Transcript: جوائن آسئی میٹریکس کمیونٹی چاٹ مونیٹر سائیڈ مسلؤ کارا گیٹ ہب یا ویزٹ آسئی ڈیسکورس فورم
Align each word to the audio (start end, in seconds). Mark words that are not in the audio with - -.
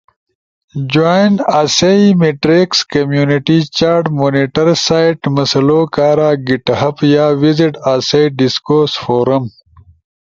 جوائن 0.91 1.33
آسئی 1.59 2.03
میٹریکس 2.21 2.79
کمیونٹی 2.91 3.57
چاٹ 3.77 4.03
مونیٹر 4.19 4.67
سائیڈ 4.85 5.17
مسلؤ 5.37 5.81
کارا 5.95 6.31
گیٹ 6.47 6.65
ہب 6.81 6.95
یا 7.15 7.25
ویزٹ 7.41 7.73
آسئی 7.93 8.23
ڈیسکورس 8.39 8.93
فورم 9.03 9.43